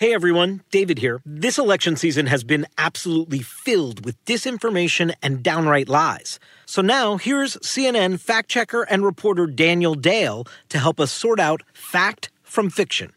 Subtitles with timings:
[0.00, 1.20] Hey everyone, David here.
[1.26, 6.40] This election season has been absolutely filled with disinformation and downright lies.
[6.64, 11.62] So now here's CNN fact checker and reporter Daniel Dale to help us sort out
[11.74, 13.12] fact from fiction.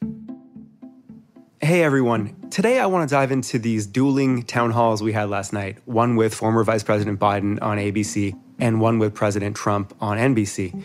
[1.61, 2.49] Hey everyone.
[2.49, 6.17] Today I want to dive into these dueling town halls we had last night one
[6.17, 10.83] with former Vice President Biden on ABC and one with President Trump on NBC.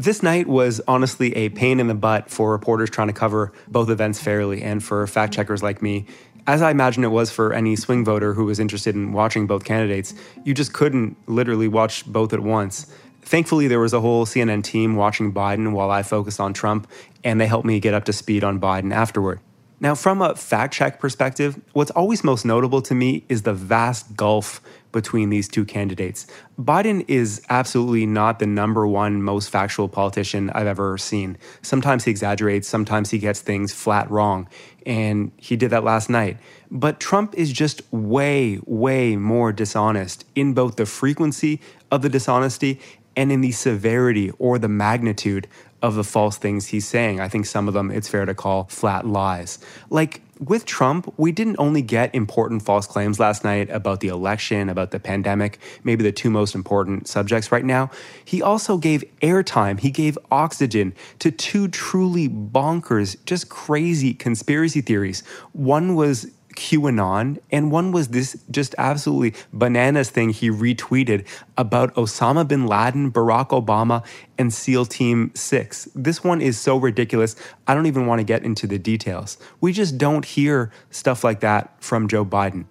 [0.00, 3.90] This night was honestly a pain in the butt for reporters trying to cover both
[3.90, 6.06] events fairly and for fact checkers like me.
[6.46, 9.64] As I imagine it was for any swing voter who was interested in watching both
[9.64, 12.86] candidates, you just couldn't literally watch both at once.
[13.22, 16.88] Thankfully, there was a whole CNN team watching Biden while I focused on Trump,
[17.24, 19.40] and they helped me get up to speed on Biden afterward.
[19.80, 24.16] Now, from a fact check perspective, what's always most notable to me is the vast
[24.16, 24.60] gulf
[24.90, 26.26] between these two candidates.
[26.58, 31.36] Biden is absolutely not the number one most factual politician I've ever seen.
[31.62, 34.48] Sometimes he exaggerates, sometimes he gets things flat wrong,
[34.84, 36.38] and he did that last night.
[36.70, 41.60] But Trump is just way, way more dishonest in both the frequency
[41.90, 42.80] of the dishonesty
[43.18, 45.48] and in the severity or the magnitude
[45.82, 47.20] of the false things he's saying.
[47.20, 49.58] I think some of them it's fair to call flat lies.
[49.90, 54.68] Like with Trump, we didn't only get important false claims last night about the election,
[54.68, 57.90] about the pandemic, maybe the two most important subjects right now.
[58.24, 65.24] He also gave airtime, he gave oxygen to two truly bonkers, just crazy conspiracy theories.
[65.52, 71.24] One was QAnon, and one was this just absolutely bananas thing he retweeted
[71.56, 74.04] about Osama bin Laden, Barack Obama,
[74.36, 75.88] and SEAL Team 6.
[75.94, 77.36] This one is so ridiculous,
[77.68, 79.38] I don't even want to get into the details.
[79.60, 82.64] We just don't hear stuff like that from Joe Biden.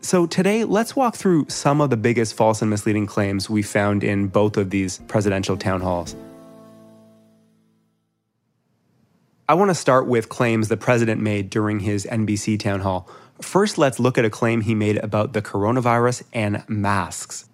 [0.00, 4.02] So, today, let's walk through some of the biggest false and misleading claims we found
[4.02, 6.16] in both of these presidential town halls.
[9.48, 13.08] I want to start with claims the president made during his NBC town hall.
[13.40, 17.48] First, let's look at a claim he made about the coronavirus and masks.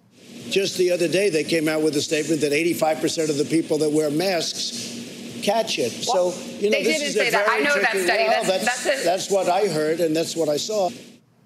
[0.49, 3.79] Just the other day, they came out with a statement that 85% of the people
[3.79, 6.05] that wear masks catch it.
[6.07, 7.49] Well, so, you know, they this didn't is say that.
[7.49, 8.23] I know that study.
[8.23, 10.89] Well, that's, that's, that's, that's what I heard, and that's what I saw.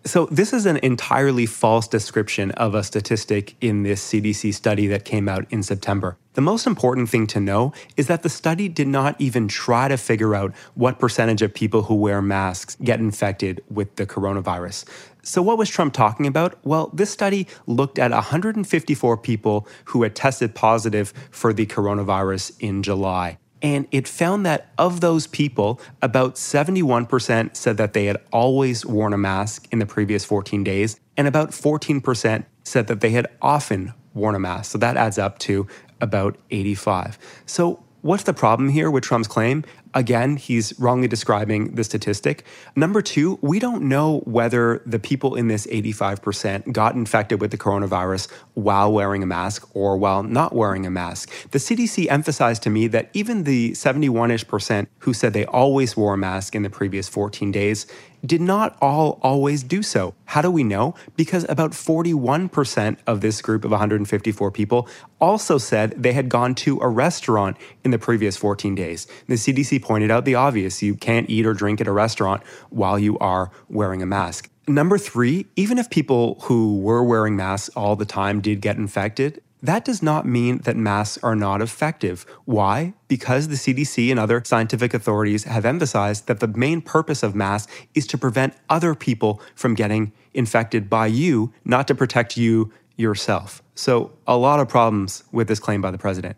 [0.05, 5.05] So, this is an entirely false description of a statistic in this CDC study that
[5.05, 6.17] came out in September.
[6.33, 9.95] The most important thing to know is that the study did not even try to
[9.95, 14.83] figure out what percentage of people who wear masks get infected with the coronavirus.
[15.21, 16.57] So, what was Trump talking about?
[16.65, 22.83] Well, this study looked at 154 people who had tested positive for the coronavirus in
[22.83, 23.37] July.
[23.63, 29.13] And it found that of those people, about 71% said that they had always worn
[29.13, 33.93] a mask in the previous 14 days, and about 14% said that they had often
[34.13, 34.71] worn a mask.
[34.71, 35.65] So that adds up to
[36.01, 37.17] about 85.
[37.45, 39.63] So what's the problem here with Trump's claim?
[39.93, 42.45] Again, he's wrongly describing the statistic.
[42.75, 47.57] Number two, we don't know whether the people in this 85% got infected with the
[47.57, 51.29] coronavirus while wearing a mask or while not wearing a mask.
[51.51, 55.95] The CDC emphasized to me that even the 71 ish percent who said they always
[55.95, 57.87] wore a mask in the previous 14 days
[58.25, 60.13] did not all always do so.
[60.25, 60.95] How do we know?
[61.15, 64.87] Because about 41% of this group of 154 people
[65.19, 69.07] also said they had gone to a restaurant in the previous 14 days.
[69.27, 72.97] The CDC pointed out the obvious you can't eat or drink at a restaurant while
[72.97, 74.49] you are wearing a mask.
[74.65, 79.42] Number three, even if people who were wearing masks all the time did get infected,
[79.63, 82.25] that does not mean that masks are not effective.
[82.43, 82.93] Why?
[83.07, 87.73] Because the CDC and other scientific authorities have emphasized that the main purpose of masks
[87.95, 93.63] is to prevent other people from getting infected by you, not to protect you yourself.
[93.73, 96.35] So, a lot of problems with this claim by the president.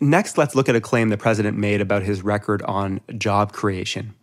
[0.00, 4.14] Next, let's look at a claim the president made about his record on job creation.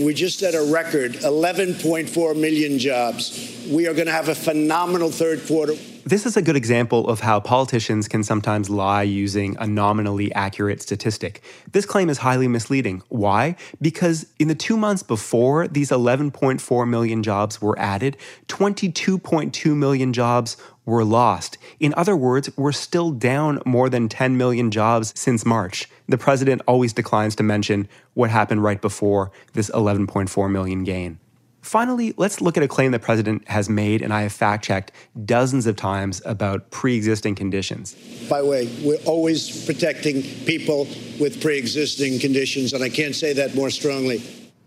[0.00, 3.66] We just set a record 11.4 million jobs.
[3.68, 5.74] We are going to have a phenomenal third quarter.
[6.08, 10.80] This is a good example of how politicians can sometimes lie using a nominally accurate
[10.80, 11.42] statistic.
[11.72, 13.02] This claim is highly misleading.
[13.10, 13.56] Why?
[13.82, 18.16] Because in the two months before these 11.4 million jobs were added,
[18.46, 20.56] 22.2 million jobs
[20.86, 21.58] were lost.
[21.78, 25.90] In other words, we're still down more than 10 million jobs since March.
[26.08, 31.20] The president always declines to mention what happened right before this 11.4 million gain.
[31.62, 34.92] Finally, let's look at a claim the president has made, and I have fact checked
[35.24, 37.94] dozens of times about pre existing conditions.
[38.28, 40.86] By the way, we're always protecting people
[41.20, 44.22] with pre existing conditions, and I can't say that more strongly.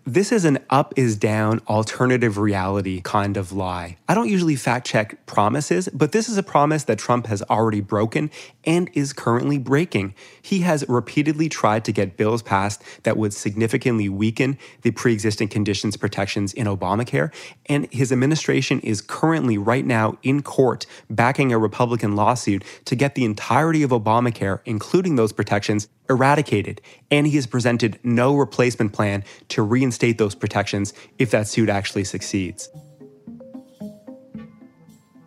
[0.06, 3.98] This is an up is down alternative reality kind of lie.
[4.10, 7.82] I don't usually fact check promises, but this is a promise that Trump has already
[7.82, 8.32] broken
[8.66, 10.16] and is currently breaking.
[10.42, 15.50] He has repeatedly tried to get bills passed that would significantly weaken the pre existing
[15.50, 17.32] conditions protections in Obamacare,
[17.68, 23.14] and his administration is currently, right now, in court backing a Republican lawsuit to get
[23.14, 26.82] the entirety of Obamacare, including those protections, eradicated,
[27.12, 32.04] and he has presented no replacement plan to reinstate those protections if that suit actually
[32.04, 32.70] succeeds.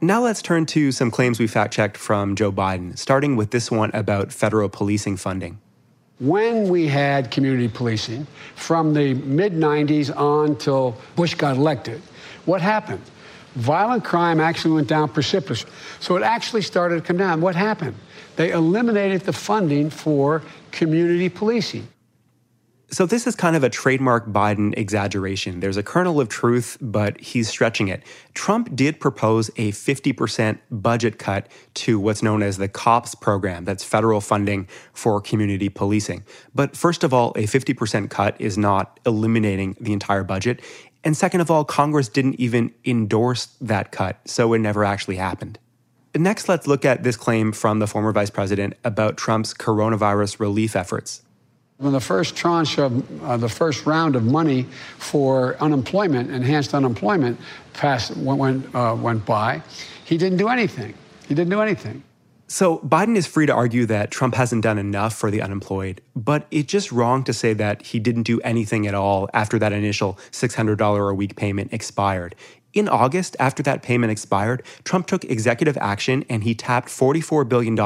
[0.00, 3.70] Now let's turn to some claims we fact checked from Joe Biden, starting with this
[3.70, 5.58] one about federal policing funding.
[6.20, 12.02] When we had community policing from the mid 90s on till Bush got elected,
[12.44, 13.00] what happened?
[13.54, 15.70] Violent crime actually went down precipitously.
[16.00, 17.40] So it actually started to come down.
[17.40, 17.96] What happened?
[18.36, 21.88] They eliminated the funding for community policing.
[22.90, 25.60] So, this is kind of a trademark Biden exaggeration.
[25.60, 28.02] There's a kernel of truth, but he's stretching it.
[28.34, 33.82] Trump did propose a 50% budget cut to what's known as the COPS program, that's
[33.82, 36.24] federal funding for community policing.
[36.54, 40.60] But first of all, a 50% cut is not eliminating the entire budget.
[41.02, 45.58] And second of all, Congress didn't even endorse that cut, so it never actually happened.
[46.14, 50.76] Next, let's look at this claim from the former vice president about Trump's coronavirus relief
[50.76, 51.22] efforts.
[51.78, 54.66] When the first tranche of uh, the first round of money
[54.98, 57.38] for unemployment, enhanced unemployment,
[57.72, 59.60] passed went uh, went by,
[60.04, 60.94] he didn't do anything.
[61.26, 62.04] He didn't do anything.
[62.46, 66.46] So Biden is free to argue that Trump hasn't done enough for the unemployed, but
[66.50, 70.18] it's just wrong to say that he didn't do anything at all after that initial
[70.30, 72.36] $600 a week payment expired.
[72.74, 77.78] In August, after that payment expired, Trump took executive action and he tapped $44 billion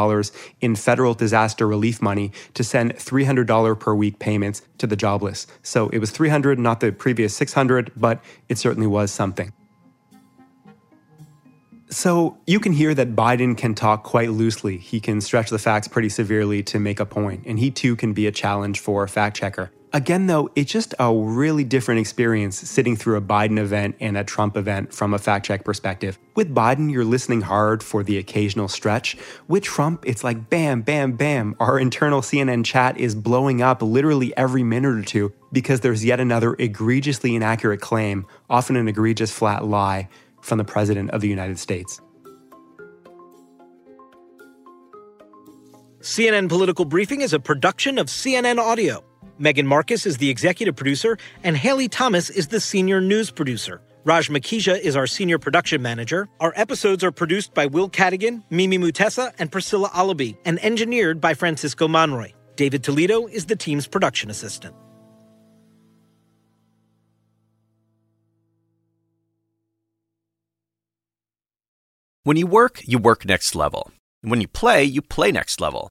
[0.63, 5.47] in federal disaster relief money to send $300 per week payments to the jobless.
[5.63, 9.53] So it was 300, not the previous 600, but it certainly was something.
[11.91, 14.79] So you can hear that Biden can talk quite loosely.
[14.79, 18.13] He can stretch the facts pretty severely to make a point, and he too can
[18.13, 19.71] be a challenge for a fact checker.
[19.93, 24.25] Again, though, it's just a really different experience sitting through a Biden event and a
[24.25, 26.19] Trump event from a fact check perspective.
[26.35, 29.17] With Biden, you're listening hard for the occasional stretch.
[29.49, 31.57] With Trump, it's like bam, bam, bam.
[31.59, 36.21] Our internal CNN chat is blowing up literally every minute or two because there's yet
[36.21, 40.11] another egregiously inaccurate claim, often an egregious flat lie,
[40.43, 41.99] from the President of the United States.
[46.01, 49.03] CNN Political Briefing is a production of CNN Audio.
[49.39, 53.81] Megan Marcus is the executive producer, and Haley Thomas is the senior news producer.
[54.05, 56.29] Raj Makija is our senior production manager.
[56.41, 61.35] Our episodes are produced by Will Cadigan, Mimi Mutessa, and Priscilla Alabi, and engineered by
[61.35, 62.33] Francisco Monroy.
[62.57, 64.75] David Toledo is the team's production assistant.
[72.25, 73.91] When you work, you work next level.
[74.23, 75.91] When you play, you play next level.